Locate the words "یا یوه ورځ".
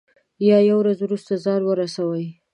0.47-0.97